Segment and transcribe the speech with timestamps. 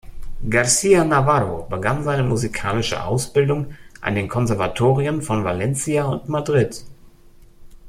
[0.49, 6.83] García Navarro begann seine musikalische Ausbildung an den Konservatorien von Valencia und Madrid.